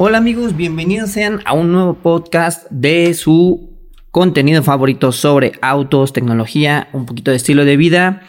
[0.00, 3.76] Hola amigos, bienvenidos sean a un nuevo podcast de su
[4.12, 8.22] contenido favorito sobre autos, tecnología, un poquito de estilo de vida.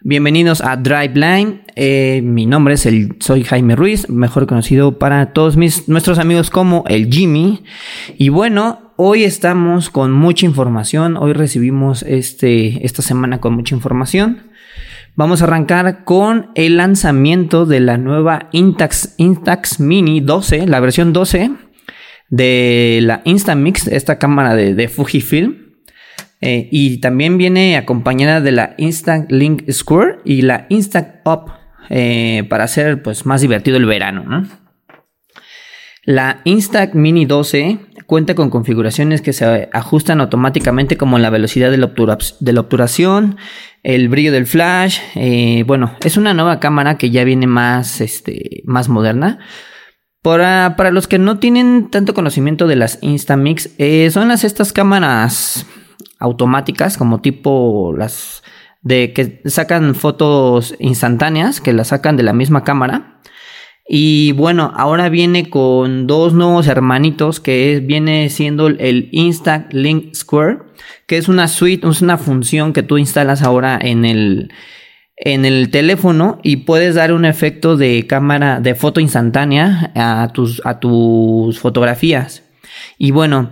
[0.00, 1.64] Bienvenidos a Driveline.
[1.76, 6.48] Eh, mi nombre es el, soy Jaime Ruiz, mejor conocido para todos mis, nuestros amigos
[6.48, 7.62] como el Jimmy.
[8.16, 11.18] Y bueno, hoy estamos con mucha información.
[11.18, 14.50] Hoy recibimos este, esta semana con mucha información.
[15.14, 21.12] Vamos a arrancar con el lanzamiento de la nueva Intax, Intax Mini 12, la versión
[21.12, 21.50] 12
[22.30, 25.74] de la Instamix, esta cámara de, Fujifilm.
[26.40, 31.52] Eh, y también viene acompañada de la Instant Link Square y la Instant Up
[31.90, 34.48] eh, para hacer pues, más divertido el verano.
[36.04, 41.76] La Instax Mini 12 cuenta con configuraciones que se ajustan automáticamente como la velocidad de
[41.76, 43.36] la, obturación,
[43.82, 44.98] el brillo del flash.
[45.14, 49.38] Eh, bueno, es una nueva cámara que ya viene más, este, más moderna.
[50.22, 54.72] Para, para los que no tienen tanto conocimiento de las Instamix, eh, son las estas
[54.72, 55.66] cámaras
[56.20, 58.44] automáticas como tipo las
[58.82, 63.20] de que sacan fotos instantáneas, que las sacan de la misma cámara.
[63.94, 70.60] Y bueno, ahora viene con dos nuevos hermanitos que viene siendo el Insta Link Square,
[71.06, 74.50] que es una suite, es una función que tú instalas ahora en el,
[75.16, 80.62] en el teléfono y puedes dar un efecto de cámara de foto instantánea a tus,
[80.64, 82.44] a tus fotografías.
[82.96, 83.50] Y bueno,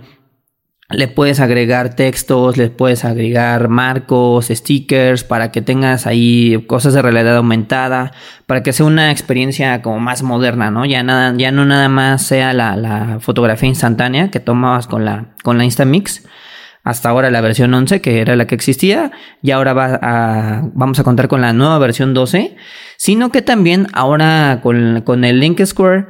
[0.91, 7.01] le puedes agregar textos, le puedes agregar marcos, stickers, para que tengas ahí cosas de
[7.01, 8.11] realidad aumentada,
[8.45, 10.85] para que sea una experiencia como más moderna, ¿no?
[10.85, 15.57] Ya, nada, ya no nada más sea la, fotografía instantánea que tomabas con la, con
[15.57, 16.25] la Instamix,
[16.83, 19.11] hasta ahora la versión 11, que era la que existía,
[19.41, 22.55] y ahora va vamos a contar con la nueva versión 12,
[22.97, 26.07] sino que también ahora con, con el Link Square,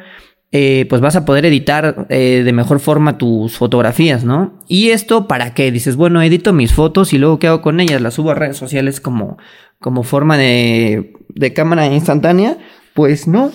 [0.54, 4.60] eh, pues vas a poder editar eh, de mejor forma tus fotografías, ¿no?
[4.68, 5.72] Y esto para qué?
[5.72, 8.58] Dices, bueno, edito mis fotos y luego qué hago con ellas, las subo a redes
[8.58, 9.38] sociales como,
[9.80, 12.58] como forma de, de cámara instantánea.
[12.94, 13.52] Pues no,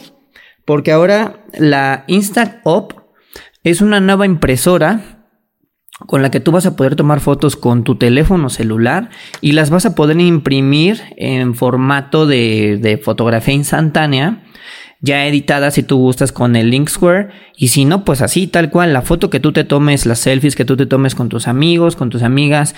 [0.65, 2.95] porque ahora la Instant Up
[3.63, 5.27] es una nueva impresora
[6.07, 9.11] con la que tú vas a poder tomar fotos con tu teléfono celular
[9.43, 14.45] y las vas a poder imprimir en formato de, de fotografía instantánea
[15.01, 17.29] ya editada si tú gustas con el Link Square.
[17.57, 18.93] Y si no pues así tal cual.
[18.93, 21.97] La foto que tú te tomes las selfies que tú te tomes con tus amigos
[21.97, 22.75] con tus amigas.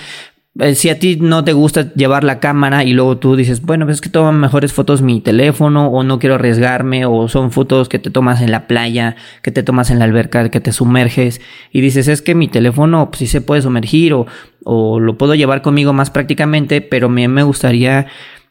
[0.59, 3.85] Eh, si a ti no te gusta llevar la cámara y luego tú dices, bueno,
[3.85, 7.89] pues es que toman mejores fotos mi teléfono o no quiero arriesgarme o son fotos
[7.89, 11.41] que te tomas en la playa, que te tomas en la alberca, que te sumerges.
[11.71, 14.27] Y dices, es que mi teléfono pues, sí se puede sumergir o,
[14.65, 18.07] o lo puedo llevar conmigo más prácticamente, pero me, me gustaría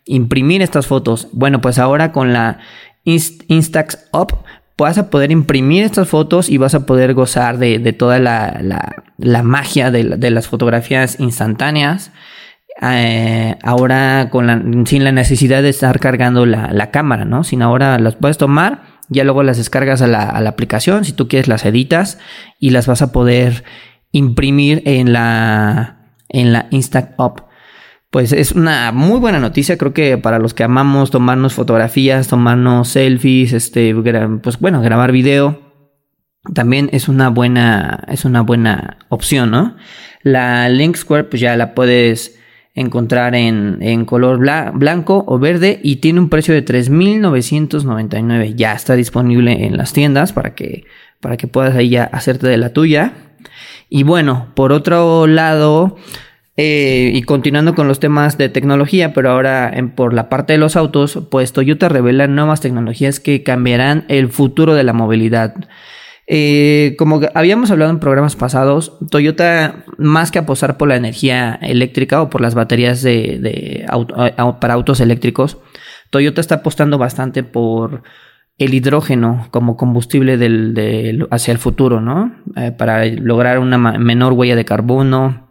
[0.05, 1.27] imprimir estas fotos.
[1.33, 2.59] Bueno, pues ahora con la
[3.07, 4.33] Instax Up,
[4.77, 9.91] vas a poder imprimir estas fotos y vas a poder gozar de, toda la, magia
[9.91, 12.11] de, las fotografías instantáneas.
[12.79, 14.29] Eh, ahora
[14.85, 17.43] sin la necesidad de estar cargando la, cámara, ¿no?
[17.43, 21.47] Sin ahora las puedes tomar, ya luego las descargas a la, aplicación, si tú quieres
[21.47, 22.19] las editas
[22.59, 23.63] y las vas a poder
[24.11, 27.46] imprimir en la, en la Instax Up
[28.09, 32.89] pues es una muy buena noticia, creo que para los que amamos tomarnos fotografías, tomarnos
[32.89, 33.93] selfies, este,
[34.41, 35.67] pues bueno, grabar video,
[36.53, 39.75] también es una buena, es una buena opción, ¿no?
[40.23, 42.39] La Link Square, pues ya la puedes
[42.73, 48.53] encontrar en, en color blanco o verde y tiene un precio de 3.999.
[48.55, 50.85] Ya está disponible en las tiendas para que,
[51.19, 53.13] para que puedas ahí ya hacerte de la tuya.
[53.89, 55.97] Y bueno, por otro lado,
[56.57, 60.75] eh, y continuando con los temas de tecnología, pero ahora por la parte de los
[60.75, 65.53] autos, pues Toyota revela nuevas tecnologías que cambiarán el futuro de la movilidad.
[66.29, 72.21] Eh, como habíamos hablado en programas pasados, Toyota, más que apostar por la energía eléctrica
[72.21, 73.85] o por las baterías de,
[74.59, 75.59] para autos eléctricos,
[76.09, 78.01] Toyota está apostando bastante por
[78.57, 82.35] el hidrógeno como combustible del, hacia el futuro, ¿no?
[82.55, 85.46] Eh, para lograr una menor huella de carbono,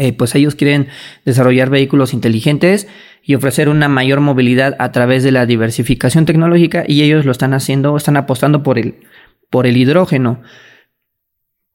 [0.00, 0.88] eh, pues ellos quieren
[1.26, 2.88] desarrollar vehículos inteligentes
[3.22, 7.52] y ofrecer una mayor movilidad a través de la diversificación tecnológica y ellos lo están
[7.52, 8.94] haciendo, están apostando por el,
[9.50, 10.40] por el hidrógeno.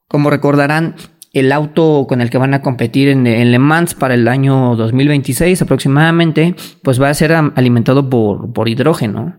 [0.08, 0.96] Como recordarán,
[1.34, 5.62] el auto con el que van a competir en, Le Mans para el año 2026
[5.62, 9.38] aproximadamente, pues va a ser alimentado por, por hidrógeno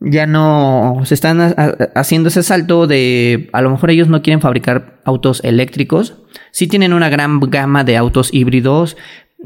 [0.00, 1.54] ya no se están
[1.94, 6.22] haciendo ese salto de a lo mejor ellos no quieren fabricar autos eléctricos,
[6.52, 8.96] sí tienen una gran gama de autos híbridos,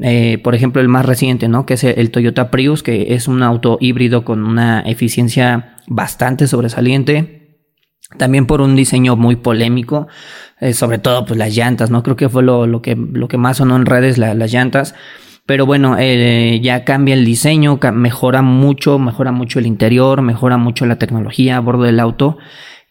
[0.01, 1.65] eh, por ejemplo el más reciente, ¿no?
[1.65, 7.37] Que es el Toyota Prius, que es un auto híbrido con una eficiencia bastante sobresaliente.
[8.17, 10.07] también por un diseño muy polémico,
[10.59, 12.03] eh, sobre todo pues las llantas, ¿no?
[12.03, 14.95] Creo que fue lo, que, lo que más sonó en redes, las llantas.
[15.51, 20.85] Pero bueno, eh, ya cambia el diseño, mejora mucho, mejora mucho el interior, mejora mucho
[20.85, 22.37] la tecnología a bordo del auto.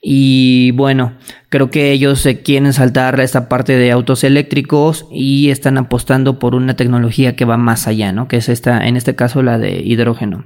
[0.03, 1.15] Y bueno,
[1.49, 6.55] creo que ellos se quieren saltar esta parte de autos eléctricos y están apostando por
[6.55, 8.29] una tecnología que va más allá, ¿no?
[8.29, 10.45] Que es esta, en este caso la de hidrógeno.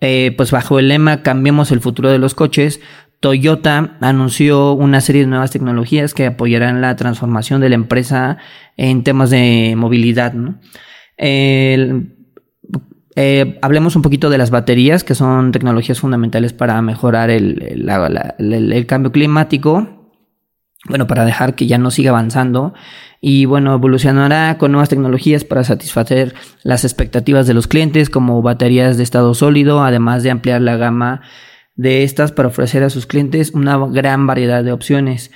[0.00, 2.80] Eh, pues bajo el lema Cambiemos el futuro de los coches,
[3.18, 8.38] Toyota anunció una serie de nuevas tecnologías que apoyarán la transformación de la empresa
[8.76, 10.32] en temas de movilidad.
[11.22, 12.08] Eh,
[13.60, 19.96] hablemos un poquito de las baterías, que son tecnologías fundamentales para mejorar el, cambio climático.
[20.88, 22.72] Bueno, para dejar que ya no siga avanzando.
[23.20, 28.96] Y bueno, evolucionará con nuevas tecnologías para satisfacer las expectativas de los clientes, como baterías
[28.96, 31.20] de estado sólido, además de ampliar la gama
[31.76, 35.30] de estas para ofrecer a sus clientes una gran variedad de opciones.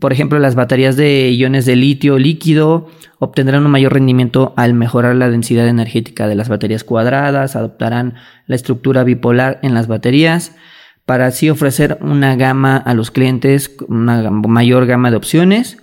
[0.00, 2.88] Por ejemplo, las baterías de iones de litio líquido
[3.18, 8.14] obtendrán un mayor rendimiento al mejorar la densidad energética de las baterías cuadradas, adoptarán
[8.46, 10.56] la estructura bipolar en las baterías
[11.06, 15.78] para así ofrecer una gama a los clientes, una mayor gama de opciones.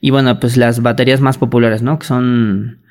[0.00, 1.98] Y bueno, pues las baterías más populares, ¿no?
[1.98, 2.82] Que son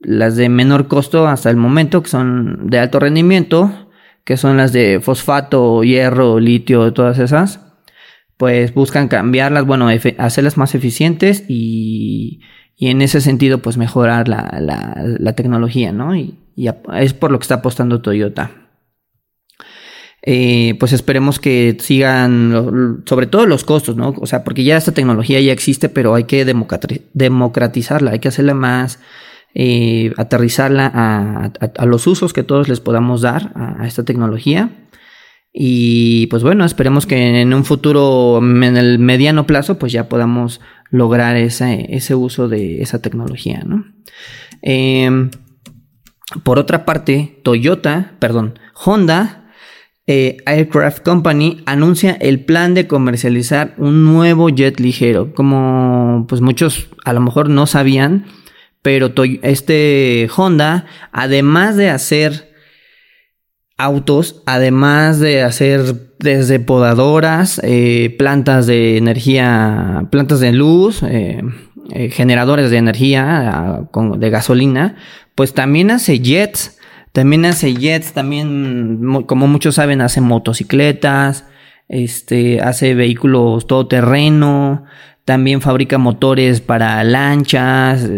[0.00, 3.88] las de menor costo hasta el momento, que son de alto rendimiento,
[4.24, 7.63] que son las de fosfato, hierro, litio, todas esas,
[8.36, 9.88] pues buscan cambiarlas, bueno,
[10.18, 12.40] hacerlas más eficientes y,
[12.76, 16.16] y, en ese sentido, pues mejorar la, la, tecnología, ¿no?
[16.16, 16.38] Y,
[16.94, 18.50] es por lo que está apostando Toyota.
[20.26, 24.14] Eh, pues esperemos que sigan, sobre todo los costos, ¿no?
[24.18, 26.44] O sea, porque ya esta tecnología ya existe, pero hay que
[27.12, 29.00] democratizarla, hay que hacerla más
[29.56, 34.70] eh, aterrizarla a, los usos que todos les podamos dar a, esta tecnología.
[35.56, 40.60] Y pues bueno, esperemos que en un futuro, en el mediano plazo, pues ya podamos
[40.90, 43.86] lograr ese, ese uso de esa tecnología, ¿no?
[44.62, 45.30] Em,
[46.42, 49.44] por otra parte, Toyota, perdón, Honda
[50.06, 55.32] eh, Aircraft Company anuncia el plan de comercializar un nuevo jet ligero.
[55.34, 58.26] Como pues muchos a lo mejor no sabían,
[58.82, 59.12] pero
[59.42, 62.53] este Honda, además de hacer
[63.76, 71.42] autos, además de hacer desde podadoras, eh, plantas de energía, plantas de luz, eh,
[71.90, 74.96] eh, generadores de energía de gasolina,
[75.34, 76.78] pues también hace jets,
[77.12, 81.44] también hace jets, también, como muchos saben, hace motocicletas,
[81.88, 84.84] este, hace vehículos todoterreno,
[85.24, 88.08] también fabrica motores para lanchas,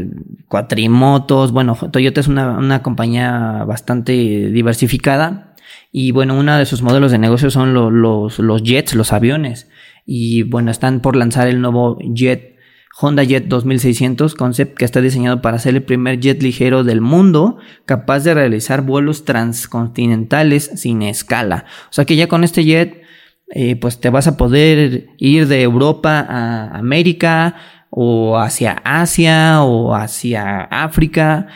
[0.49, 1.53] cuatrimotos.
[1.53, 5.55] Bueno, Toyota es una, compañía bastante diversificada.
[5.93, 9.69] Y bueno, uno de sus modelos de negocio son los, los jets, los aviones.
[10.05, 12.56] Y bueno, están por lanzar el nuevo jet
[12.99, 17.59] Honda Jet 2600 Concept que está diseñado para ser el primer jet ligero del mundo
[17.85, 21.67] capaz de realizar vuelos transcontinentales sin escala.
[21.91, 23.02] O sea que ya con este jet
[23.48, 27.54] eh, pues te vas a poder ir de Europa a América
[27.90, 31.47] o hacia Asia o hacia África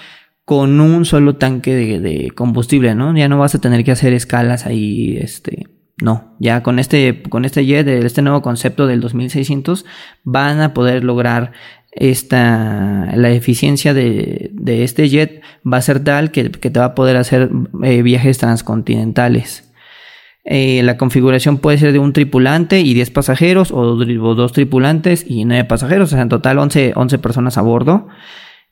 [0.45, 3.17] con un solo tanque de, combustible, ¿no?
[3.17, 5.69] Ya no vas a tener que hacer escalas ahí, este,
[6.03, 9.85] no, ya con este, con este jet, este nuevo concepto del 2600,
[10.25, 11.53] van a poder lograr
[11.93, 17.17] esta, la eficiencia de, este jet va a ser tal que, te va a poder
[17.17, 17.51] hacer
[17.85, 19.70] eh, viajes transcontinentales.
[20.45, 25.45] Eh, la configuración puede ser de un tripulante y 10 pasajeros o, dos tripulantes y
[25.45, 28.09] 9 pasajeros, o sea, en total 11, 11 personas a bordo.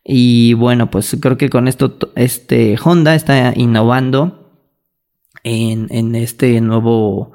[0.05, 4.51] Y bueno, pues creo que con esto este Honda está innovando
[5.45, 7.33] en, este nuevo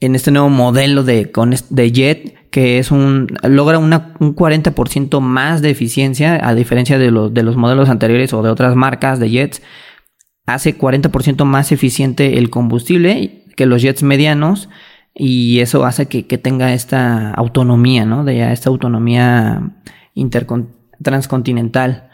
[0.00, 1.30] en este nuevo modelo de,
[1.70, 7.42] de jet que es un logra un 40% más de eficiencia a diferencia de de
[7.42, 9.62] los modelos anteriores o de otras marcas de jets
[10.48, 14.68] hace 40% más eficiente el combustible que los jets medianos
[15.14, 18.24] y eso hace que, tenga esta autonomía, ¿no?
[18.24, 19.72] De esta autonomía
[21.02, 22.08] transcontinental.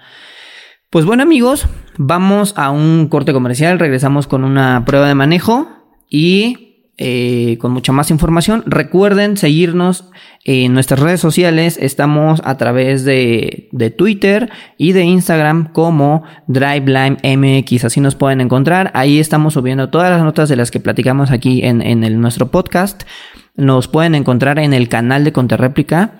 [0.90, 5.68] Pues bueno amigos, vamos a un corte comercial, regresamos con una prueba de manejo
[6.08, 8.62] y eh, con mucha más información.
[8.66, 10.10] Recuerden seguirnos
[10.44, 11.78] en nuestras redes sociales.
[11.80, 17.84] Estamos a través de, Twitter y de Instagram como DriveLine MX.
[17.84, 18.90] Así nos pueden encontrar.
[18.94, 23.02] Ahí estamos subiendo todas las notas de las que platicamos aquí en, en nuestro podcast.
[23.56, 26.14] Nos pueden encontrar en el canal de Conterréplica.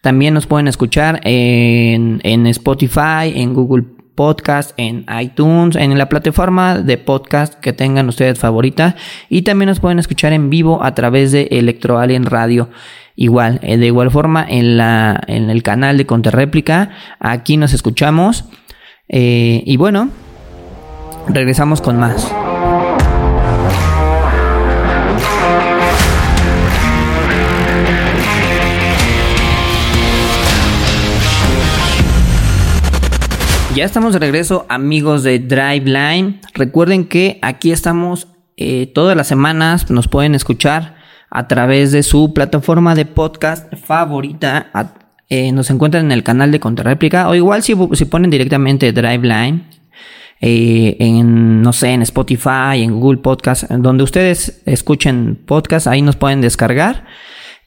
[0.00, 6.78] También nos pueden escuchar en, en Spotify, en Google Podcast, en iTunes, en la plataforma
[6.78, 8.96] de podcast que tengan ustedes favorita.
[9.28, 12.68] Y también nos pueden escuchar en vivo a través de Electro Alien Radio.
[13.16, 16.90] Igual, eh, de igual forma, en, la, en el canal de Contrarréplica,
[17.20, 18.44] aquí nos escuchamos.
[19.08, 20.10] Eh, y bueno,
[21.28, 22.32] regresamos con más.
[33.74, 36.40] Ya estamos de regreso, amigos de Driveline.
[36.54, 40.94] Recuerden que aquí estamos eh, todas las semanas, nos pueden escuchar
[41.30, 44.70] a través de su plataforma de podcast favorita.
[45.28, 49.64] Eh, nos encuentran en el canal de Contrarréplica o igual si, si ponen directamente Driveline
[50.40, 56.16] eh, en, no sé, en Spotify, en Google Podcast, donde ustedes escuchen podcast, ahí nos
[56.16, 57.06] pueden descargar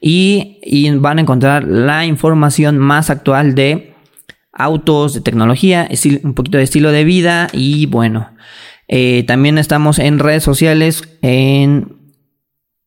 [0.00, 3.94] y, van a encontrar la información más actual de
[4.52, 5.88] autos, de tecnología,
[6.22, 8.30] un poquito de estilo de vida y bueno,
[8.86, 11.97] eh, también estamos en redes sociales, en,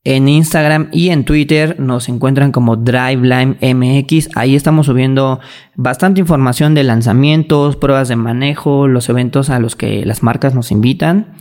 [0.03, 4.29] en Instagram y en Twitter nos encuentran como DriveLine MX.
[4.35, 5.39] Ahí estamos subiendo
[5.75, 10.71] bastante información de lanzamientos, pruebas de manejo, los eventos a los que las marcas nos
[10.71, 11.35] invitan,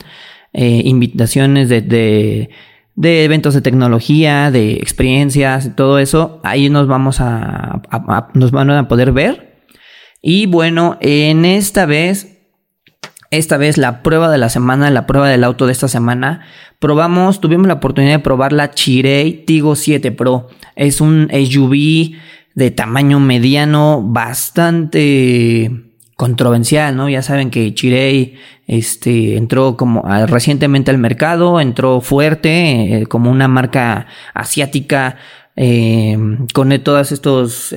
[0.53, 2.51] eh, invitaciones de, de,
[2.97, 6.41] de, eventos de tecnología, de experiencias, todo eso.
[6.45, 7.83] Ahí nos vamos a,
[8.35, 9.51] nos van a poder ver
[10.23, 12.40] y bueno, en esta vez,
[13.31, 16.41] esta vez la prueba de la semana, la prueba del auto de esta semana,
[16.81, 20.49] probamos, tuvimos la oportunidad de probar la Chirei Tigo 7 Pro.
[20.75, 22.17] Es un SUV
[22.55, 25.71] de tamaño mediano bastante
[26.17, 27.09] controversial, ¿no?
[27.09, 28.35] Ya saben que Chirei
[28.67, 35.17] este, entró como recientemente al mercado, entró fuerte eh, como una marca asiática
[35.55, 36.19] eh,
[36.53, 37.73] con todas estos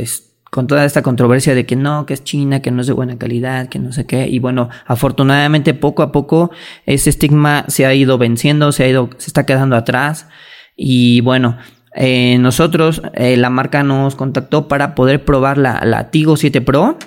[0.53, 3.17] con toda esta controversia de que no, que es China, que no es de buena
[3.17, 4.27] calidad, que no sé qué.
[4.29, 6.51] Y bueno, afortunadamente poco a poco
[6.85, 10.27] ese estigma se ha ido venciendo, se ha ido, se está quedando atrás.
[10.75, 11.57] Y bueno,
[11.95, 16.99] eh, nosotros, eh, la marca nos contactó para poder probar la, la Tigo 7 Pro.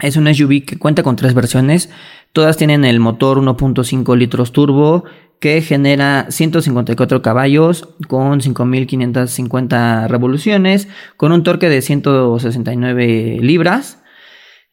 [0.00, 1.88] Es un SUV que cuenta con tres versiones.
[2.32, 5.04] Todas tienen el motor 1.5 litros turbo
[5.40, 14.02] que genera 154 caballos con 5550 revoluciones, con un torque de 169 libras.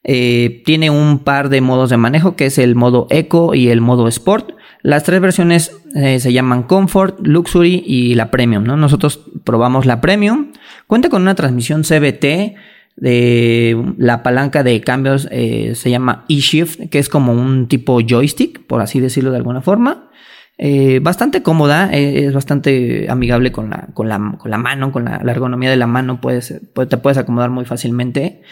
[0.04, 3.82] Eh, tiene un par de modos de manejo que es el modo Eco y el
[3.82, 4.54] modo Sport.
[4.82, 8.64] Las tres versiones eh, se llaman Comfort, Luxury y la Premium.
[8.64, 8.78] ¿no?
[8.78, 10.54] Nosotros probamos la Premium.
[10.88, 12.56] Cuenta con una transmisión CBT.
[12.96, 18.66] De la palanca de cambios eh, se llama eShift, que es como un tipo joystick,
[18.68, 20.10] por así decirlo de alguna forma.
[20.58, 25.06] Eh, bastante cómoda, eh, es bastante amigable con la, con la, con la mano, con
[25.06, 26.54] la, ergonomía de la mano, puedes,
[26.90, 28.44] te puedes acomodar muy fácilmente.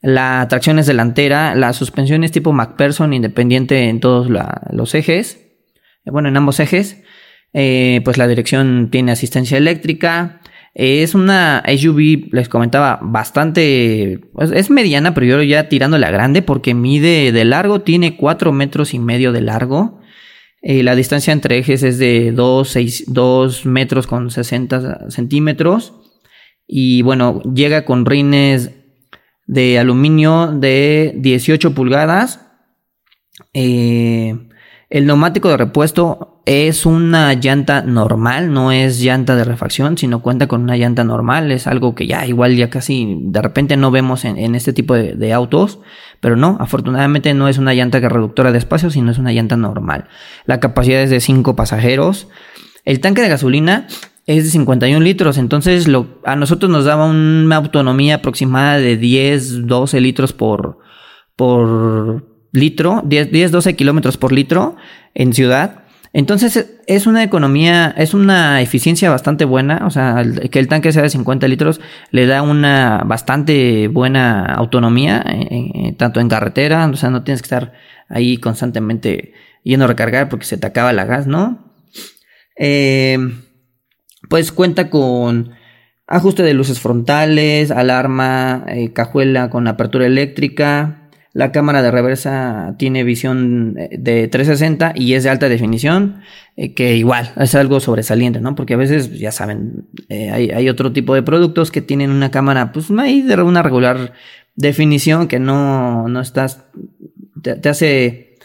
[0.00, 4.28] La tracción es delantera, la suspensión es tipo MacPherson, independiente en todos
[4.70, 5.46] los ejes,
[6.06, 7.02] bueno, en ambos ejes.
[7.52, 10.40] pues la dirección tiene asistencia eléctrica.
[10.74, 14.20] Es una SUV, les comentaba, bastante.
[14.32, 18.52] Pues, es mediana, pero yo ya tirando la grande porque mide de largo, tiene 4
[18.52, 20.00] metros y medio de largo.
[20.62, 25.94] Eh, la distancia entre ejes es de 2, metros con 60 centímetros.
[26.66, 28.70] Y bueno, llega con rines
[29.46, 32.46] de aluminio de 18 pulgadas.
[33.54, 34.36] Eh,
[34.88, 40.48] el neumático de repuesto es una llanta normal, no es llanta de refacción, sino cuenta
[40.48, 41.52] con una llanta normal.
[41.52, 45.32] Es algo que ya igual ya casi de repente no vemos en, este tipo de,
[45.32, 45.78] autos,
[46.18, 50.08] pero no, afortunadamente no es una llanta reductora de espacio, sino es una llanta normal.
[50.44, 52.26] La capacidad es de 5 pasajeros.
[52.84, 53.86] El tanque de gasolina
[54.26, 55.86] es de 51 litros, entonces
[56.24, 60.78] a nosotros nos daba una autonomía aproximada de 10, 12 litros por,
[61.36, 64.74] por, litro, 10, 12 kilómetros por litro
[65.14, 65.84] en ciudad.
[66.12, 71.02] Entonces es una economía, es una eficiencia bastante buena, o sea, que el tanque sea
[71.02, 76.96] de 50 litros le da una bastante buena autonomía, eh, eh, tanto en carretera, o
[76.96, 77.72] sea, no tienes que estar
[78.08, 81.72] ahí constantemente yendo a recargar porque se te acaba la gas, ¿no?
[82.56, 83.16] Eh,
[84.28, 85.52] pues cuenta con
[86.08, 90.99] ajuste de luces frontales, alarma, cajuela con apertura eléctrica,
[91.32, 96.22] la cámara de reversa tiene visión eh, de 360 y es de alta definición,
[96.56, 98.54] eh, que igual es algo sobresaliente, ¿no?
[98.54, 102.72] Porque a veces, ya saben, eh, hay, otro tipo de productos que tienen una cámara,
[102.72, 104.12] pues ahí de una regular
[104.56, 106.64] definición que no, no estás,
[107.42, 108.36] te, hace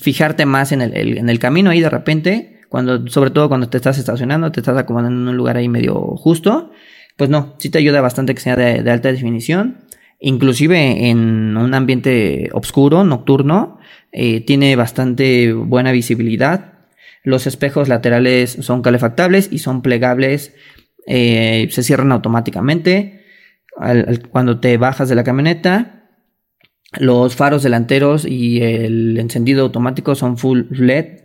[0.00, 3.76] fijarte más en el, en el camino ahí de repente, cuando, sobre todo cuando te
[3.76, 6.72] estás estacionando, te estás acomodando en un lugar ahí medio justo,
[7.16, 9.76] pues no, sí te ayuda bastante que sea de alta definición.
[10.22, 13.78] Inclusive en un ambiente oscuro, nocturno,
[14.12, 16.72] eh, tiene bastante buena visibilidad.
[17.24, 20.54] Los espejos laterales son calefactables y son plegables,
[21.06, 23.20] eh, se cierran automáticamente
[24.30, 26.10] cuando te bajas de la camioneta.
[26.98, 31.22] Los faros delanteros y el encendido automático son full LED.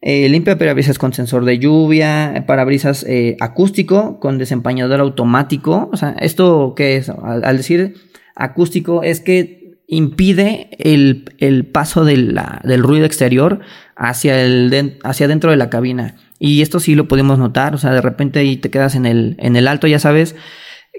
[0.00, 5.90] Eh, limpia parabrisas con sensor de lluvia, parabrisas eh, acústico con desempañador automático.
[5.92, 7.08] O sea, ¿esto qué es?
[7.08, 7.94] Al, decir
[8.38, 13.60] acústico es que impide el, paso del ruido exterior
[13.96, 16.16] hacia, el hacia dentro de la cabina.
[16.38, 17.74] Y esto sí lo podemos notar.
[17.74, 20.36] O sea, de repente ahí te quedas en el, en el alto, ya sabes,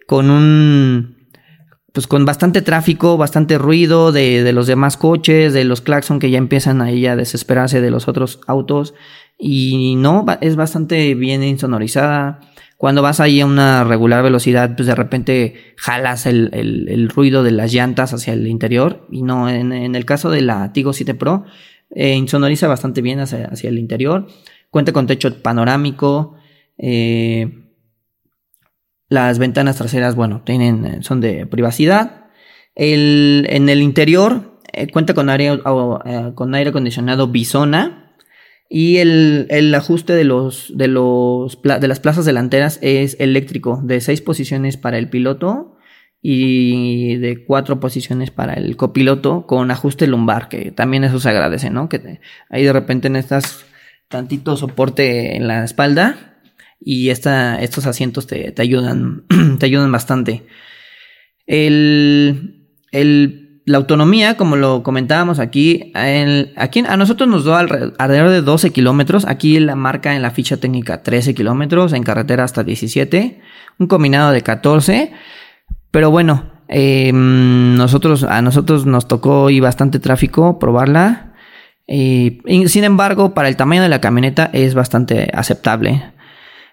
[0.05, 1.17] con un
[1.93, 6.37] pues con bastante tráfico, bastante ruido de, los demás coches, de los claxon que ya
[6.37, 8.93] empiezan ahí a desesperarse de los otros autos.
[9.37, 12.41] Y no, es bastante bien insonorizada.
[12.79, 17.73] Cuando vas ahí a una regular velocidad, pues de repente jalas el, ruido de las
[17.73, 19.05] llantas hacia el interior.
[19.11, 21.43] Y no, en, el caso de la Tigo 7 Pro,
[21.93, 24.27] eh, insonoriza bastante bien hacia, hacia, el interior.
[24.69, 26.35] Cuenta con techo panorámico.
[26.77, 27.65] Eh,
[29.09, 32.27] las ventanas traseras, bueno, tienen, eh, son de privacidad.
[32.75, 34.57] El, en el interior
[34.93, 35.59] cuenta con aire,
[36.33, 37.98] con aire acondicionado Bisona.
[38.69, 43.99] Y el, el, ajuste de, los, de, los, de las plazas delanteras es eléctrico, de
[43.99, 45.75] seis posiciones para el piloto
[46.21, 51.71] y de cuatro posiciones para el copiloto con ajuste lumbar, que también eso se agradece,
[51.71, 51.89] ¿no?
[51.89, 53.65] Que ahí de repente necesitas
[54.07, 56.41] tantito soporte en la espalda
[56.79, 59.25] y esta, estos asientos te, ayudan,
[59.59, 60.43] te ayudan bastante.
[61.45, 62.65] El,
[63.65, 69.25] la autonomía, como lo comentábamos aquí, a nosotros nos da alrededor de 12 kilómetros.
[69.25, 73.41] Aquí la marca en la ficha técnica 13 kilómetros, en carretera hasta 17,
[73.77, 75.13] un combinado de 14.
[75.91, 81.33] Pero bueno, em, nosotros, a nosotros nos tocó y bastante tráfico probarla.
[81.87, 86.03] Eh, sin embargo, para el tamaño de la camioneta es bastante aceptable.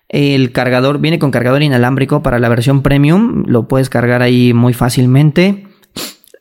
[0.08, 4.72] El cargador viene con cargador inalámbrico para la versión premium, lo puedes cargar ahí muy
[4.72, 5.65] fácilmente.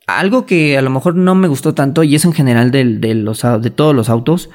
[0.07, 2.83] Algo que a lo mejor no me gustó tanto y es en general de,
[3.15, 4.49] los, de todos los autos,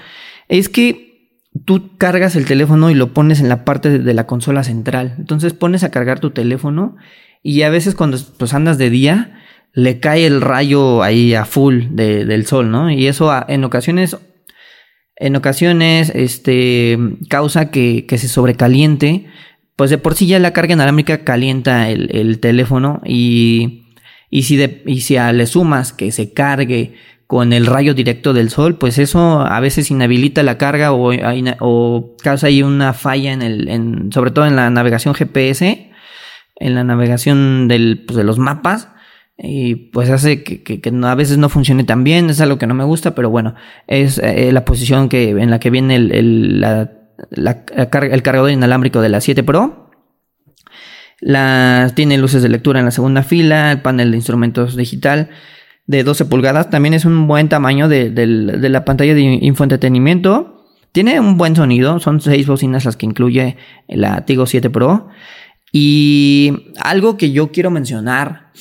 [0.48, 4.62] es que tú cargas el teléfono y lo pones en la parte de la consola
[4.64, 5.14] central.
[5.18, 6.96] Entonces pones a cargar tu teléfono
[7.42, 9.40] y a veces cuando pues, andas de día
[9.72, 12.90] le cae el rayo ahí a full del sol, ¿no?
[12.90, 14.16] Y eso en ocasiones
[15.20, 19.26] en ocasiones este, causa que, se sobrecaliente.
[19.76, 23.79] Pues de por sí ya la carga inalámbrica calienta el, teléfono y,
[24.30, 26.94] y, si de, y si le sumas que se cargue
[27.26, 32.46] con el rayo directo del sol, pues eso a veces inhabilita la carga o, causa
[32.48, 35.90] ahí una falla en el, en, sobre todo en la navegación GPS,
[36.56, 38.88] en la navegación del, pues de los mapas
[39.36, 42.84] y pues hace que, a veces no funcione tan bien, es algo que no me
[42.84, 43.54] gusta, pero bueno,
[43.86, 46.12] es eh, la posición que, en la que viene el,
[47.30, 49.89] el cargador inalámbrico de la 7 Pro.
[51.20, 55.30] La, tiene luces de lectura en la segunda fila, el panel de instrumentos digital
[55.86, 60.68] de 12 pulgadas, también es un buen tamaño de, de la pantalla de infoentretenimiento.
[60.92, 63.56] Tiene un buen sonido, son seis bocinas las que incluye
[63.88, 65.08] la Tigo 7 Pro.
[65.72, 68.52] Y algo que yo quiero mencionar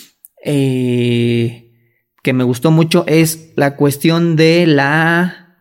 [0.43, 1.71] eh,
[2.23, 5.57] que me gustó mucho es la cuestión de la...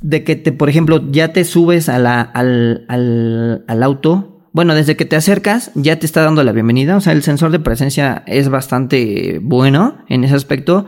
[0.00, 4.37] De que te, por ejemplo, ya te subes al, al, al auto.
[4.58, 6.96] Bueno, desde que te acercas ya te está dando la bienvenida.
[6.96, 10.84] O sea, el sensor de presencia es bastante bueno en ese aspecto.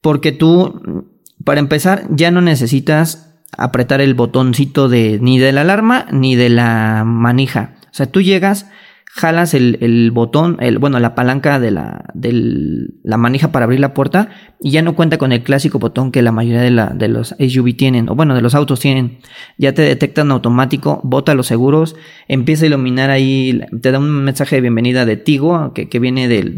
[0.00, 1.10] Porque tú,
[1.44, 6.50] para empezar, ya no necesitas apretar el botoncito de ni de la alarma ni de
[6.50, 7.74] la manija.
[7.86, 8.70] O sea, tú llegas,
[9.18, 14.30] jalas el, botón, el, bueno, la palanca de la, la manija para abrir la puerta
[14.60, 17.34] y ya no cuenta con el clásico botón que la mayoría de, la, de los
[17.38, 19.18] SUV tienen, o bueno, de los autos tienen.
[19.58, 21.96] Ya te detectan automático, bota los seguros,
[22.28, 26.28] empieza a iluminar ahí, te da un mensaje de bienvenida de Tigo que, que viene
[26.28, 26.54] del,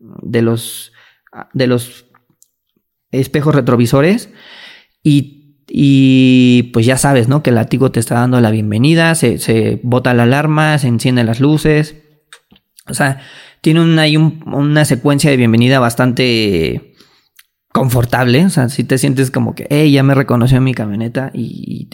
[0.00, 0.92] de los,
[1.52, 2.06] de los
[3.10, 4.30] espejos retrovisores
[5.02, 5.41] y
[5.74, 7.42] y pues ya sabes, ¿no?
[7.42, 11.24] Que el látigo te está dando la bienvenida, se, se bota la alarma, se encienden
[11.24, 11.96] las luces.
[12.90, 13.22] O sea,
[13.62, 14.04] tiene una,
[14.44, 16.94] una secuencia de bienvenida bastante
[17.72, 18.44] confortable.
[18.44, 21.86] O sea, si te sientes como que, hey, ya me reconoció mi camioneta y,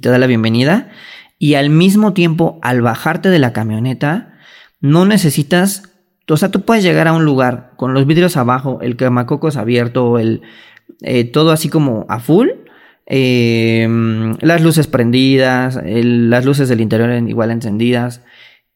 [0.00, 0.88] te da la bienvenida.
[1.38, 4.38] Y al mismo tiempo, al bajarte de la camioneta,
[4.80, 5.82] no necesitas.
[6.26, 10.18] O sea, tú puedes llegar a un lugar con los vidrios abajo, el quemacocos abierto,
[10.18, 10.40] el,
[11.02, 12.48] eh, todo así como a full
[13.10, 18.20] Em, las luces prendidas, las luces del interior igual encendidas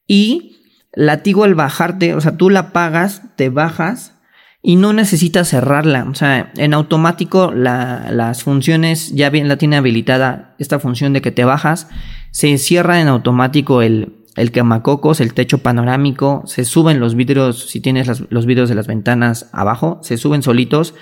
[0.06, 0.52] y
[0.94, 4.18] Latigo al bajarte, o sea, tú la pagas, te bajas
[4.62, 6.04] y no necesitas cerrarla.
[6.04, 11.32] O sea, en automático las funciones ya bien la tiene habilitada esta función de que
[11.32, 11.88] te bajas,
[12.30, 17.80] se cierra en automático el, el quemacocos, el techo panorámico, se suben los vidrios, si
[17.80, 20.94] tienes los vidrios de las ventanas abajo, se suben solitos,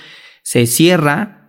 [0.43, 1.39] se cierra,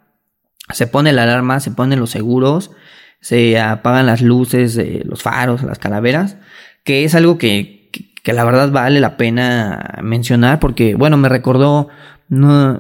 [0.73, 2.71] se pone la alarma, se ponen los seguros,
[3.19, 6.37] se apagan las luces, de los faros, las calaveras,
[6.83, 7.89] que es algo que,
[8.23, 11.89] que, la verdad vale la pena mencionar porque, bueno, me recordó
[12.29, 12.77] no,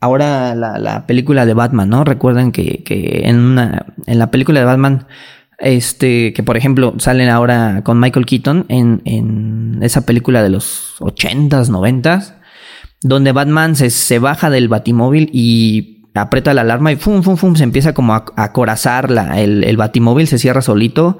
[0.00, 2.04] ahora la, la película de Batman, ¿no?
[2.04, 5.06] Recuerden que, que en, una, en la película de Batman,
[5.58, 10.96] este, que por ejemplo salen ahora con Michael Keaton en, en esa película de los
[11.00, 12.34] 80s, 90s,
[13.02, 17.56] donde Batman se, se baja del batimóvil y aprieta la alarma y fum, fum, fum,
[17.56, 21.18] se empieza como a, acorazar la, el, el batimóvil, se cierra solito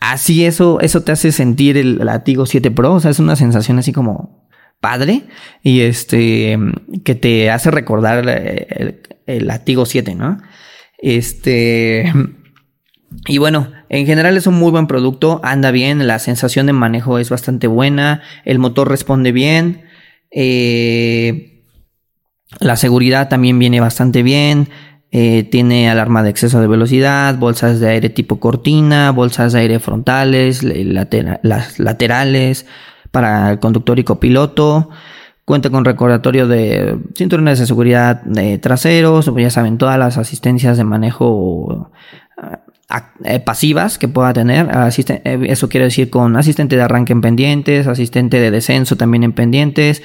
[0.00, 3.78] así eso, eso te hace sentir el latigo 7 Pro, o sea, es una sensación
[3.78, 4.48] así como
[4.80, 5.24] padre
[5.62, 6.56] y este,
[7.04, 10.38] que te hace recordar el, el, latigo 7, ¿no?
[10.98, 12.12] Este,
[13.26, 17.18] y bueno, en general es un muy buen producto, anda bien, la sensación de manejo
[17.18, 19.84] es bastante buena, el motor responde bien,
[20.30, 21.57] eh,
[22.60, 24.68] la seguridad también viene bastante bien,
[25.10, 29.78] eh, tiene alarma de exceso de velocidad, bolsas de aire tipo cortina, bolsas de aire
[29.80, 32.66] frontales, las laterales
[33.10, 34.90] para el conductor y copiloto.
[35.44, 40.84] Cuenta con recordatorio de cinturones de seguridad de traseros, ya saben, todas las asistencias de
[40.84, 41.90] manejo
[43.24, 44.68] eh, pasivas que pueda tener.
[44.70, 49.32] Eh, eso quiere decir con asistente de arranque en pendientes, asistente de descenso también en
[49.32, 50.02] pendientes,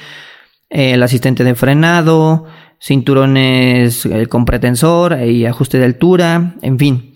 [0.74, 2.46] el asistente de frenado,
[2.80, 7.14] cinturones eh, con pretensor y ajuste de altura, en fin.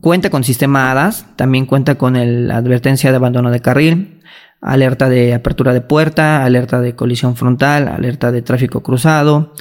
[0.00, 2.14] Cuenta con sistema ADAS, también cuenta con
[2.46, 4.20] la advertencia de abandono de carril,
[4.60, 9.54] alerta de apertura de puerta, alerta de colisión frontal, alerta de tráfico cruzado.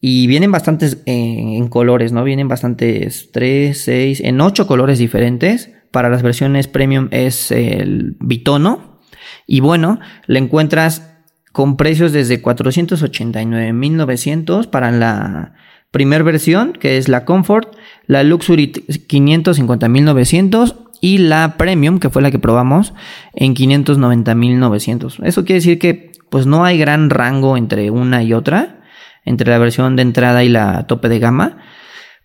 [0.00, 2.24] Y vienen bastantes eh, en colores, ¿no?
[2.24, 5.72] Vienen bastantes 3, 6, en 8 colores diferentes.
[5.90, 9.02] Para las versiones premium es el bitono.
[9.46, 11.09] Y bueno, le encuentras
[11.52, 15.54] con precios desde 489.900 para la
[15.90, 17.74] primera versión, que es la Comfort,
[18.06, 22.94] la Luxury 550.900 y la Premium, que fue la que probamos,
[23.34, 25.24] en 590.900.
[25.24, 28.82] Eso quiere decir que pues no hay gran rango entre una y otra,
[29.24, 31.58] entre la versión de entrada y la tope de gama.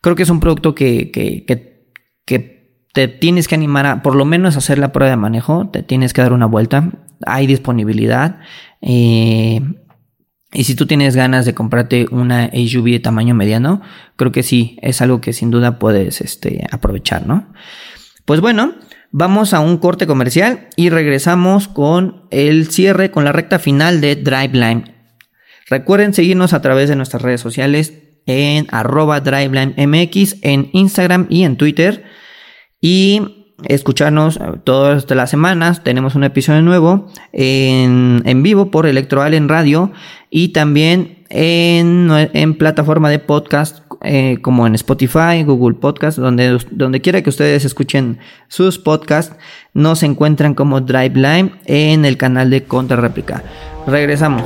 [0.02, 1.90] Creo que es un producto que, que, que,
[2.26, 2.55] que
[2.96, 6.14] te tienes que animar a por lo menos hacer la prueba de manejo, te tienes
[6.14, 6.92] que dar una vuelta,
[7.26, 8.40] hay disponibilidad.
[8.82, 9.60] Eh,
[10.54, 13.82] y si tú tienes ganas de comprarte una SUV de tamaño mediano,
[14.16, 17.52] creo que sí, es algo que sin duda puedes este, aprovechar, ¿no?
[18.24, 18.76] Pues bueno,
[19.12, 24.16] vamos a un corte comercial y regresamos con el cierre, con la recta final de
[24.16, 24.96] DriveLine.
[25.70, 27.94] Recuerden seguirnos a través de nuestras redes sociales
[28.26, 32.06] en arroba DriveLineMX, en Instagram y en Twitter.
[32.82, 35.84] Y escucharnos todas las semanas.
[35.84, 39.92] Tenemos un episodio nuevo en, en vivo por Electro Allen Radio
[40.30, 47.02] y también en, en plataforma de podcast eh, como en Spotify, Google Podcast, donde, donde
[47.02, 49.36] quiera que ustedes escuchen sus podcasts,
[49.74, 53.44] nos encuentran como Drive Line en el canal de Contra Réplica.
[53.88, 54.44] Regresamos.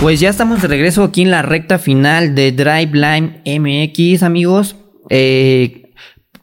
[0.00, 4.76] Pues ya estamos de regreso aquí en la recta final de Drive Line MX, amigos.
[5.08, 5.90] Eh,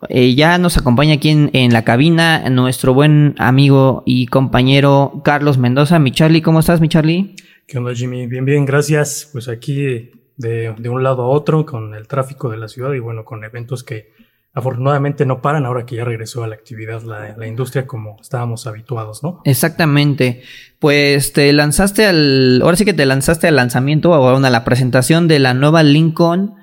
[0.10, 6.00] eh, ya nos acompaña aquí en, la cabina nuestro buen amigo y compañero Carlos Mendoza.
[6.00, 7.36] Mi Charlie, ¿cómo estás, mi Charlie?
[7.68, 8.26] ¿Qué onda, Jimmy?
[8.26, 9.30] Bien, bien, gracias.
[9.32, 13.00] Pues aquí de, de un lado a otro con el tráfico de la ciudad y
[13.00, 14.12] bueno, con eventos que
[14.54, 19.24] afortunadamente no paran ahora que ya regresó a la actividad la, industria como estábamos habituados,
[19.24, 19.42] ¿no?
[19.46, 20.44] Exactamente.
[20.80, 25.28] Pues te lanzaste al, ahora sí que te lanzaste al lanzamiento o a la presentación
[25.28, 26.56] de la nueva Lincoln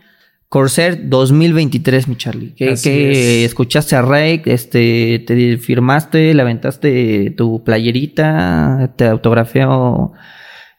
[0.50, 2.54] Corsair 2023, mi Charlie.
[2.54, 10.12] Que, escuchaste a Ray, este, te firmaste, le aventaste tu playerita, te autografió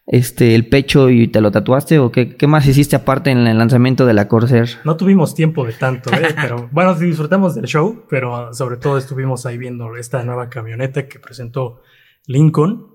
[0.07, 3.57] este, el pecho y te lo tatuaste o qué, qué más hiciste aparte en el
[3.57, 4.69] lanzamiento de la Corsair?
[4.83, 6.29] No tuvimos tiempo de tanto, ¿eh?
[6.41, 11.19] pero bueno, disfrutamos del show, pero sobre todo estuvimos ahí viendo esta nueva camioneta que
[11.19, 11.81] presentó
[12.27, 12.87] Lincoln.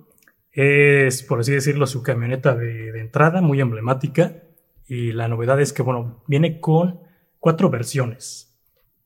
[0.53, 4.43] Es, por así decirlo, su camioneta de, entrada, muy emblemática.
[4.89, 7.01] Y la novedad es que, bueno, viene con
[7.39, 8.59] cuatro versiones.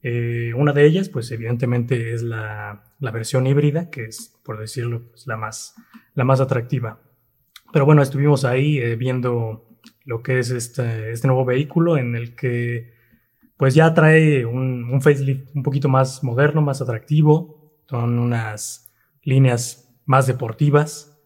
[0.02, 5.08] Eh, una de ellas, pues evidentemente es la, la versión híbrida, que es, por decirlo,
[5.10, 5.74] pues, la, más,
[6.14, 7.00] la más atractiva.
[7.72, 9.66] Pero bueno, estuvimos ahí eh, viendo
[10.04, 12.94] lo que es este, este nuevo vehículo en el que
[13.56, 18.90] pues ya trae un, un facelift un poquito más moderno, más atractivo, son unas
[19.22, 21.20] líneas más deportivas.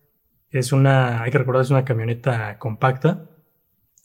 [0.50, 3.30] Es una, hay que recordar, es una camioneta compacta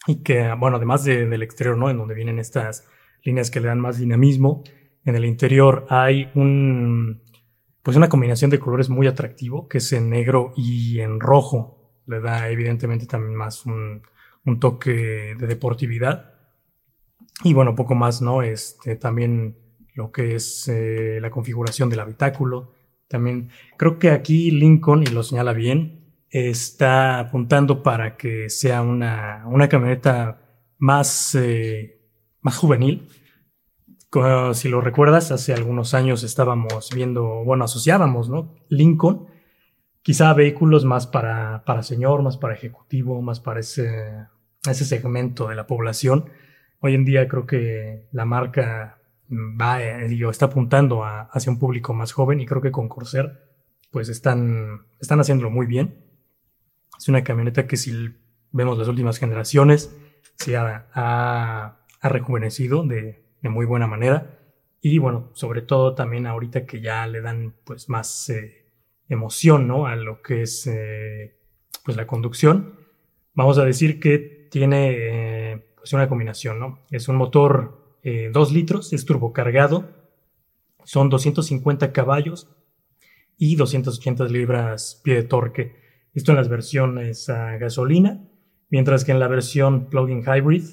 [0.07, 1.89] y que, bueno, además del exterior, ¿no?
[1.89, 2.87] En donde vienen estas
[3.23, 4.63] líneas que le dan más dinamismo.
[5.05, 7.21] En el interior hay un,
[7.83, 11.78] pues una combinación de colores muy atractivo, que es en negro y en rojo.
[12.09, 14.01] Le da evidentemente también más un,
[14.45, 16.33] un toque de deportividad.
[17.43, 18.41] Y bueno, poco más, ¿no?
[18.41, 19.57] Este, también
[19.93, 22.73] lo que es eh, la configuración del habitáculo.
[23.07, 29.43] También creo que aquí Lincoln, y lo señala bien, está apuntando para que sea una,
[29.47, 30.41] una camioneta
[30.77, 32.01] más, eh,
[32.41, 33.07] más juvenil.
[34.53, 38.55] si lo recuerdas, hace algunos años estábamos viendo, bueno, asociábamos, ¿no?
[38.69, 39.27] Lincoln,
[40.01, 44.27] quizá vehículos más para, para señor, más para ejecutivo, más para ese,
[44.67, 46.31] ese segmento de la población
[46.81, 52.13] Hoy en día creo que la marca va, digo, está apuntando hacia un público más
[52.13, 53.37] joven y creo que con Corsair
[53.91, 56.05] pues están, están haciéndolo muy bien.
[56.97, 58.15] Es una camioneta que si
[58.51, 59.93] vemos las últimas generaciones
[60.35, 64.39] se ha, rejuvenecido de, muy buena manera
[64.81, 68.58] y bueno, sobre todo también ahorita que ya le dan pues más eh,
[69.09, 69.87] emoción ¿no?
[69.87, 71.35] a lo que es eh,
[71.83, 72.75] pues la conducción.
[73.33, 76.79] Vamos a decir que tiene es una combinación, ¿no?
[76.91, 79.89] Es un motor 2 eh, litros, es turbocargado,
[80.83, 82.49] son 250 caballos
[83.37, 85.75] y 280 libras pie de torque.
[86.13, 88.23] Esto en las versiones a gasolina,
[88.69, 90.63] mientras que en la versión plug-in hybrid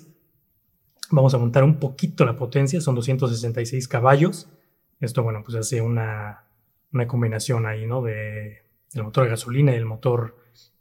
[1.11, 4.49] vamos a montar un poquito la potencia, son 266 caballos.
[5.01, 6.46] Esto, bueno, pues hace una,
[6.93, 8.03] una combinación ahí, ¿no?
[8.03, 10.37] De el motor de gasolina y el motor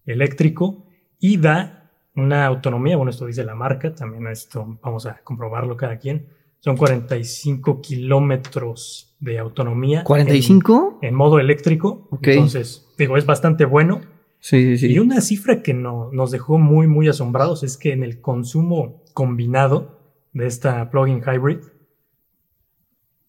[0.06, 0.86] eléctrico
[1.20, 5.98] y da una autonomía, bueno, esto dice la marca, también esto vamos a comprobarlo cada
[5.98, 6.28] quien.
[6.60, 10.04] Son 45 kilómetros de autonomía.
[10.04, 11.00] ¿45?
[11.02, 12.10] En, modo eléctrico.
[12.22, 14.02] Entonces, digo, es bastante bueno.
[14.39, 14.94] Sí, sí, sí.
[14.94, 19.04] Y una cifra que no, nos dejó muy, muy asombrados es que en el consumo
[19.13, 20.00] combinado
[20.34, 21.60] de esta plug-in hybrid,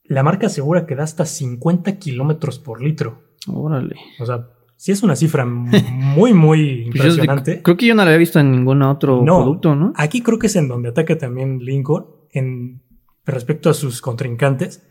[0.08, 3.22] la marca asegura que da hasta 50 kilómetros por litro.
[3.48, 3.96] Órale.
[4.20, 7.62] O sea, sí es una cifra muy, muy pues impresionante.
[7.62, 9.92] creo que yo no la había visto en ningún otro producto, ¿no?
[9.96, 12.82] Aquí creo que es en donde ataca también Lincoln en
[13.24, 14.86] respecto a sus contrincantes,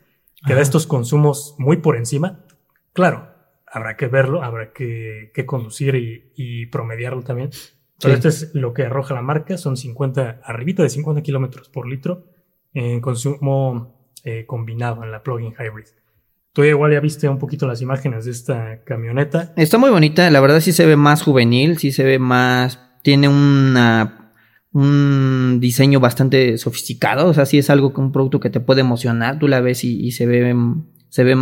[0.45, 2.45] que da estos consumos muy por encima.
[2.93, 3.29] Claro,
[3.67, 5.95] habrá que verlo, habrá que, conducir
[6.35, 7.49] y, promediarlo también.
[8.01, 11.87] Pero esto es lo que arroja la marca, son 50, arribita de 50 kilómetros por
[11.87, 12.25] litro
[12.73, 13.94] en consumo
[14.25, 15.85] eh, combinado en la plug-in hybrid.
[16.51, 19.53] Tú igual ya viste un poquito las imágenes de esta camioneta.
[19.55, 23.27] Está muy bonita, la verdad sí se ve más juvenil, sí se ve más, tiene
[23.27, 24.33] una,
[24.71, 28.81] un diseño bastante sofisticado, o sea, sí es algo que un producto que te puede
[28.81, 30.55] emocionar, tú la ves y, se ve,
[31.09, 31.37] se ve,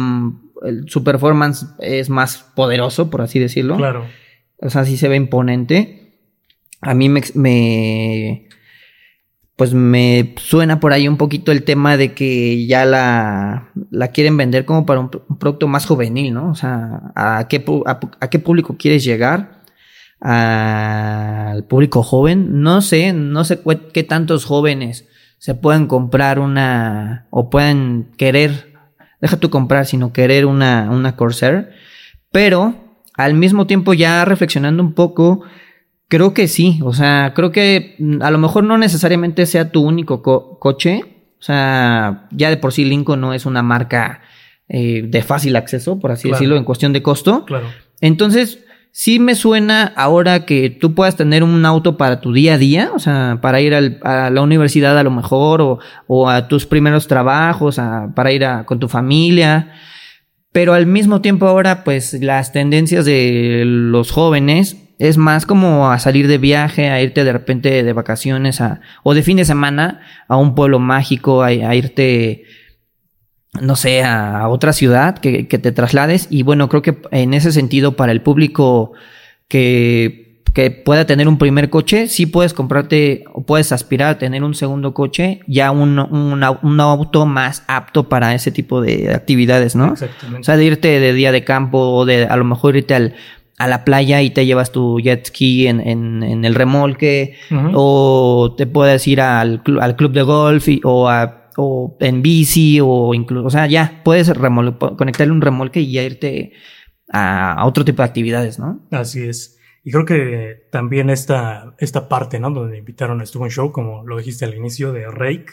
[0.87, 3.77] su performance es más poderoso, por así decirlo.
[3.77, 4.05] Claro.
[4.57, 6.19] O sea, sí se ve imponente.
[6.81, 8.49] A mí me, me
[9.55, 14.35] pues me suena por ahí un poquito el tema de que ya la, la quieren
[14.35, 16.49] vender como para un, producto más juvenil, ¿no?
[16.49, 19.61] O sea, ¿a qué, a, qué público quieres llegar?
[20.19, 22.61] Al público joven.
[22.61, 23.61] No sé, no sé
[23.93, 28.73] qué tantos jóvenes se pueden comprar una o pueden querer,
[29.19, 31.73] deja tú comprar, sino querer una, una Corsair.
[32.31, 35.41] Pero al mismo tiempo ya reflexionando un poco,
[36.07, 39.81] Creo que sí, o sea, creo que mm, a lo mejor no necesariamente sea tu
[39.81, 40.21] único
[40.59, 41.01] coche,
[41.39, 44.21] o sea, ya de por sí Lincoln no es una marca
[44.69, 47.45] eh, de fácil acceso, por así decirlo, en cuestión de costo.
[47.45, 47.67] Claro.
[47.99, 48.59] Entonces,
[48.93, 52.91] sí me suena ahora que tú puedas tener un auto para tu día a día,
[52.93, 57.81] o sea, para ir a la universidad a lo mejor, o, a tus primeros trabajos,
[58.15, 59.73] para ir a, con tu familia.
[60.51, 65.99] Pero al mismo tiempo ahora, pues las tendencias de los jóvenes es más como a
[65.99, 70.01] salir de viaje, a irte de repente de vacaciones a, o de fin de semana
[70.27, 72.43] a un pueblo mágico, a, irte,
[73.59, 76.27] no sé, a, otra ciudad que, que, te traslades.
[76.29, 78.93] Y bueno, creo que en ese sentido, para el público
[79.47, 84.43] que, que pueda tener un primer coche, sí puedes comprarte o puedes aspirar a tener
[84.43, 89.75] un segundo coche, ya un, un, un auto más apto para ese tipo de actividades,
[89.75, 89.93] ¿no?
[89.93, 90.41] Exactamente.
[90.41, 93.15] O sea, de irte de día de campo o de a lo mejor irte al
[93.57, 97.35] a la playa y te llevas tu jet ski en, en, el remolque,
[97.73, 103.13] o te puedes ir al, al club de golf o, a, o en bici, o
[103.13, 104.31] incluso, o sea, ya puedes
[104.97, 106.53] conectarle un remolque y ya irte
[107.11, 108.85] a, otro tipo de actividades, ¿no?
[108.91, 109.59] Así es.
[109.83, 112.49] Y creo que también esta, esta parte, ¿no?
[112.49, 115.45] Donde invitaron a Steven Show, como lo dijiste al inicio, de Rake,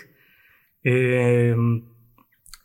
[0.85, 1.55] eh,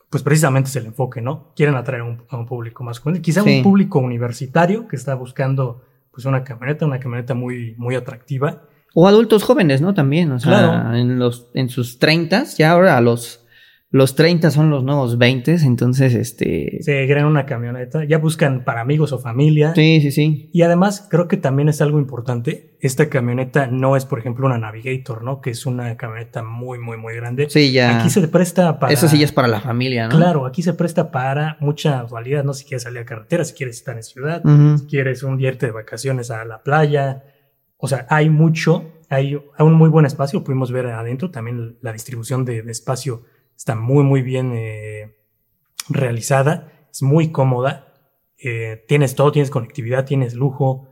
[0.10, 1.52] pues precisamente es el enfoque, ¿no?
[1.56, 6.26] Quieren atraer a un, público más joven, quizá un público universitario que está buscando pues
[6.26, 8.64] una camioneta, una camioneta muy, muy atractiva.
[8.94, 9.94] O adultos jóvenes, ¿no?
[9.94, 13.45] También, o sea, en, los, en sus treintas, ya ahora a los
[13.92, 16.80] los 30 son los nuevos 20, entonces este...
[16.82, 19.74] Se crean una camioneta, ya buscan para amigos o familia.
[19.76, 20.50] Sí, sí, sí.
[20.52, 24.58] Y además creo que también es algo importante, esta camioneta no es por ejemplo una
[24.58, 25.40] Navigator, ¿no?
[25.40, 27.50] Que es una camioneta muy, muy, muy grande.
[27.50, 28.00] Sí, ya.
[28.00, 28.92] Aquí se presta para...
[28.92, 30.18] Eso sí ya es para la familia, ¿no?
[30.18, 32.54] Claro, aquí se presta para mucha dualidad, ¿no?
[32.54, 34.42] Si quieres salir a carretera, si quieres estar en ciudad,
[34.78, 37.24] si quieres un día de vacaciones a la playa.
[37.78, 42.46] O sea, hay mucho, hay un muy buen espacio, pudimos ver adentro también la distribución
[42.46, 43.24] de, de espacio
[43.56, 45.16] Está muy, muy bien eh,
[45.90, 46.88] realizada.
[46.92, 47.94] Es muy cómoda.
[48.38, 50.90] Eh, tienes todo, tienes conectividad, tienes lujo,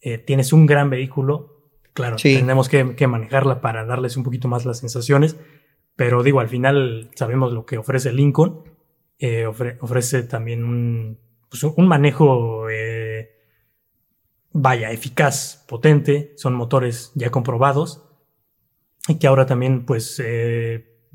[0.00, 1.70] eh, tienes un gran vehículo.
[1.94, 5.36] Claro, tenemos que, manejarla para darles un poquito más las sensaciones.
[5.96, 8.64] Pero digo, al final sabemos lo que ofrece Lincoln.
[9.80, 11.18] ofrece también un,
[11.50, 12.66] pues, un manejo,
[14.52, 16.32] vaya, eficaz, potente.
[16.36, 18.08] Son motores ya comprobados.
[19.08, 20.18] Y que ahora también, pues,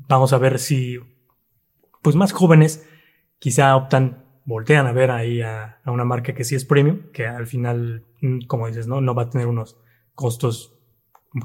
[0.08, 0.98] Vamos a ver si,
[2.02, 2.86] pues más jóvenes
[3.38, 7.46] quizá optan, voltean a ver ahí a, una marca que sí es premium, que al
[7.46, 9.00] final, mm, como dices, ¿no?
[9.00, 9.76] No va a tener unos
[10.14, 10.74] costos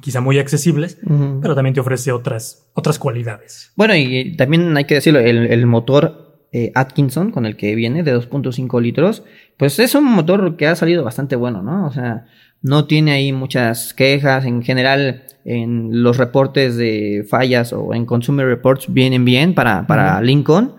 [0.01, 0.97] quizá muy accesibles,
[1.41, 3.73] pero también te ofrece otras, otras cualidades.
[3.75, 8.15] Bueno, y también hay que decirlo, el, motor eh, Atkinson con el que viene de
[8.15, 9.23] 2.5 litros,
[9.57, 11.87] pues es un motor que ha salido bastante bueno, ¿no?
[11.87, 12.27] O sea,
[12.61, 14.45] no tiene ahí muchas quejas.
[14.45, 20.21] En general, en los reportes de fallas o en Consumer Reports vienen bien para, para
[20.21, 20.75] Lincoln.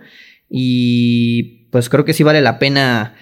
[0.48, 3.16] Y pues creo que sí vale la pena,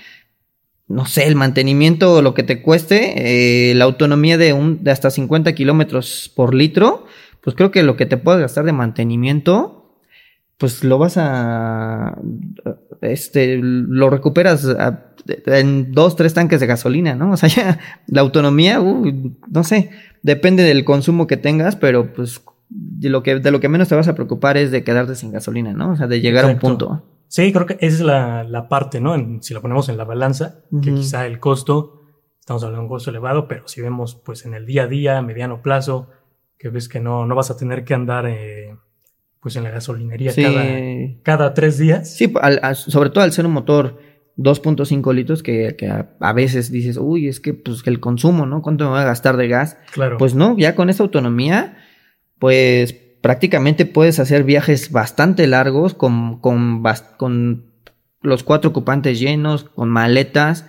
[0.88, 4.90] no sé, el mantenimiento o lo que te cueste, eh, la autonomía de, un, de
[4.90, 7.06] hasta 50 kilómetros por litro.
[7.40, 9.81] Pues creo que lo que te puedes gastar de mantenimiento
[10.58, 12.16] pues lo vas a,
[13.00, 14.66] este, lo recuperas
[15.46, 17.32] en dos, tres tanques de gasolina, ¿no?
[17.32, 19.90] O sea, ya la autonomía, no sé,
[20.22, 23.94] depende del consumo que tengas, pero pues de lo que, de lo que menos te
[23.94, 25.92] vas a preocupar es de quedarte sin gasolina, ¿no?
[25.92, 27.04] O sea, de llegar a un punto.
[27.28, 29.16] Sí, creo que esa es la, la parte, ¿no?
[29.40, 32.02] si lo ponemos en la balanza, que quizá el costo,
[32.38, 35.22] estamos hablando de un costo elevado, pero si vemos pues en el día a día,
[35.22, 36.08] mediano plazo,
[36.58, 38.26] que ves que no, no vas a tener que andar...
[38.26, 38.76] Eh,
[39.42, 40.32] pues en la gasolinería
[41.24, 42.08] cada, tres días.
[42.14, 42.32] Sí,
[42.72, 43.98] sobre todo al ser un motor
[44.38, 45.76] 2.5 litros que,
[46.20, 48.62] a, veces dices, uy, es que pues el consumo, ¿no?
[48.62, 49.78] ¿Cuánto me voy a gastar de gas?
[49.90, 50.16] Claro.
[50.16, 51.76] Pues no, ya con esa autonomía,
[52.38, 56.84] pues prácticamente puedes hacer viajes bastante largos con, con,
[57.16, 57.64] con
[58.20, 60.66] los cuatro ocupantes llenos, con maletas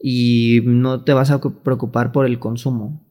[0.00, 3.05] y no te vas a preocupar por el consumo.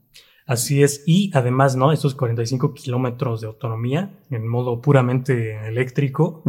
[0.46, 1.92] Así es, y además, ¿no?
[1.92, 6.44] Estos 45 kilómetros de autonomía en modo puramente eléctrico,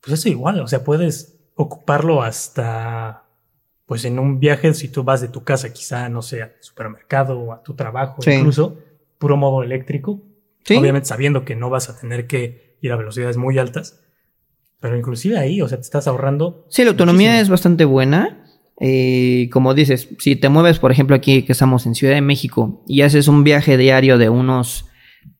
[0.00, 3.24] pues eso igual, o sea, puedes ocuparlo hasta,
[3.86, 7.38] pues en un viaje, si tú vas de tu casa quizá, no sé, al supermercado
[7.38, 8.78] o a tu trabajo, incluso,
[9.18, 10.20] puro modo eléctrico,
[10.68, 14.00] obviamente sabiendo que no vas a tener que ir a velocidades muy altas,
[14.80, 16.66] pero inclusive ahí, o sea, te estás ahorrando.
[16.68, 18.37] Sí, la autonomía es bastante buena.
[18.80, 22.84] Eh, como dices, si te mueves, por ejemplo, aquí que estamos en Ciudad de México
[22.86, 24.86] y haces un viaje diario de unos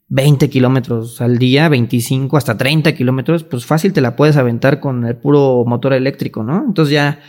[0.08, 5.04] 20 kilómetros al día, 25 hasta 30 kilómetros, pues fácil te la puedes aventar con
[5.04, 6.64] el puro motor eléctrico, ¿no?
[6.66, 7.20] Entonces ya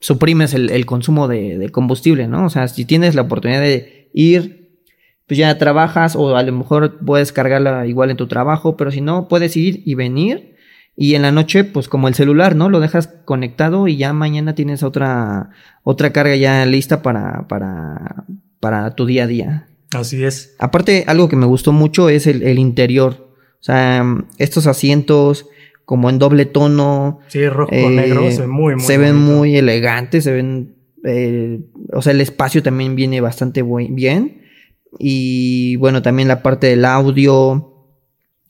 [0.00, 2.46] suprimes el, consumo de, combustible, ¿no?
[2.46, 4.80] O sea, si tienes la oportunidad de ir,
[5.26, 9.00] pues ya trabajas o a lo mejor puedes cargarla igual en tu trabajo, pero si
[9.00, 10.51] no, puedes ir y venir
[10.96, 12.68] y en la noche, pues como el celular, ¿no?
[12.68, 15.50] Lo dejas conectado y ya mañana tienes otra,
[15.82, 18.24] otra carga ya lista para, para,
[18.60, 19.68] para tu día a día.
[19.92, 20.54] Así es.
[20.58, 23.28] Aparte, algo que me gustó mucho es el, el interior.
[23.60, 24.04] O sea,
[24.38, 25.46] estos asientos
[25.84, 27.20] como en doble tono.
[27.28, 30.74] Sí, rojo con negro, se ven muy, muy Se ven muy elegantes, se ven...
[31.04, 31.60] Eh,
[31.92, 34.42] o sea, el espacio también viene bastante bien.
[34.98, 37.71] Y bueno, también la parte del audio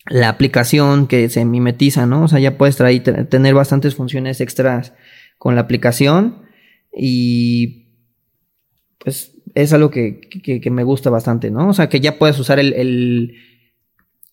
[0.06, 2.24] la aplicación que se mimetiza, ¿no?
[2.24, 4.94] O sea, ya puedes traer, tener bastantes funciones extras
[5.38, 6.42] con la aplicación
[6.96, 7.88] y
[8.98, 11.68] pues es algo que, que, me gusta bastante, ¿no?
[11.68, 13.34] O sea, que ya puedes usar el,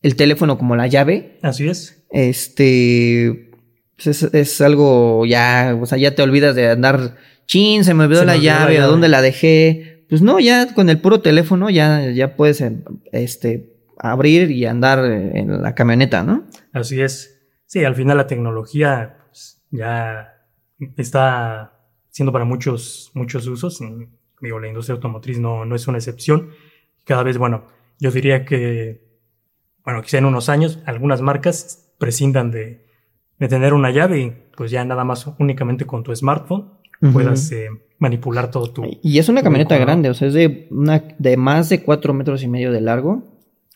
[0.02, 1.40] el, teléfono como la llave.
[1.42, 2.06] Así es.
[2.12, 3.52] Este,
[3.96, 7.18] pues es, algo ya, o sea, ya te olvidas de andar,
[7.48, 10.06] chin, se me olvidó la, llave, ¿a dónde la dejé?
[10.10, 12.64] Pues no, ya con el puro teléfono ya, ya puedes,
[13.12, 16.46] este, abrir y andar en la camioneta, ¿no?
[16.74, 17.40] Así es.
[17.66, 20.34] Sí, al final la tecnología pues, ya
[20.98, 21.80] está
[22.10, 23.80] siendo para muchos, muchos usos.
[24.42, 26.50] Digo, la industria automotriz no, no es una excepción.
[27.04, 27.66] Cada vez, bueno,
[28.00, 29.04] yo diría que,
[29.84, 32.86] bueno, quizá en unos años algunas marcas prescindan de,
[33.38, 36.80] de tener una llave y pues ya nada más únicamente con tu smartphone
[37.14, 38.84] puedas eh, manipular todo tu...
[39.02, 42.44] Y es una camioneta grande, o sea, es de, una, de más de 4 metros
[42.44, 43.24] y medio de largo,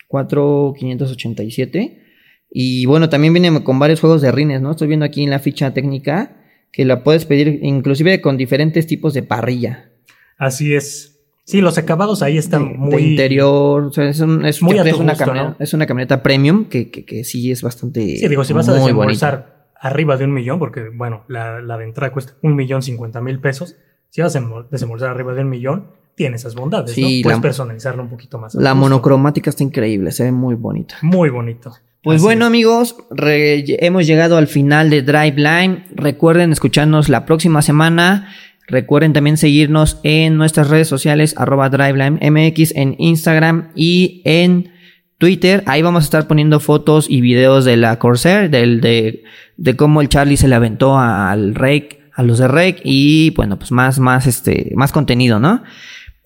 [0.08, 2.02] 4,587.
[2.50, 4.70] Y bueno, también viene con varios juegos de rines, ¿no?
[4.70, 6.36] Estoy viendo aquí en la ficha técnica
[6.70, 9.90] que la puedes pedir inclusive con diferentes tipos de parrilla.
[10.38, 11.14] Así es.
[11.44, 13.02] Sí, los acabados ahí están muy...
[13.02, 16.90] interior, o sea, es, un, es, muy es, una camioneta, es una camioneta premium que,
[16.90, 18.16] que, que, sí es bastante...
[18.16, 21.84] Sí, digo, si vas a desembolsar arriba de un millón, porque bueno, la, la de
[21.84, 23.76] entrada cuesta un millón cincuenta mil pesos.
[24.08, 24.40] Si vas a
[24.70, 27.08] desembolsar arriba de un millón, tiene esas bondades, ¿no?
[27.22, 28.54] Puedes personalizarlo un poquito más.
[28.54, 30.96] La monocromática está increíble, se ve muy bonita.
[31.02, 31.72] Muy bonito.
[32.02, 35.86] Pues bueno, amigos, hemos llegado al final de Drive Line.
[35.94, 38.28] Recuerden escucharnos la próxima semana.
[38.66, 44.70] Recuerden también seguirnos en nuestras redes sociales, arroba MX, en Instagram y en
[45.16, 45.62] Twitter.
[45.66, 49.24] Ahí vamos a estar poniendo fotos y videos de la Corsair, del, de,
[49.56, 53.58] de cómo el Charlie se le aventó al Rake, a los de Rake y bueno,
[53.58, 55.62] pues más, más, este, más contenido, ¿no?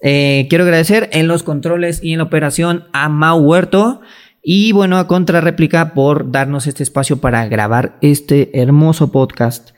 [0.03, 4.01] Eh, quiero agradecer en los controles y en la operación a Mau Huerto
[4.43, 9.71] y bueno, a Contrarréplica por darnos este espacio para grabar este hermoso podcast.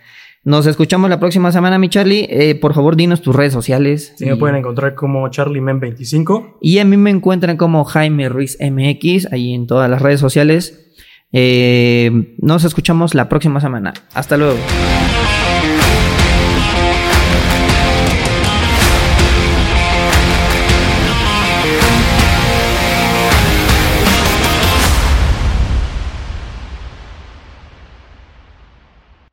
[0.42, 2.26] Nos escuchamos la próxima semana, mi Charlie.
[2.30, 4.14] Eh, por favor, dinos tus redes sociales.
[4.16, 6.56] Sí, me pueden encontrar como CharlieMen25.
[6.62, 10.92] Y a mí me encuentran como Jaime Ruiz MX, ahí en todas las redes sociales.
[11.32, 13.92] Eh, nos escuchamos la próxima semana.
[14.14, 14.56] Hasta luego.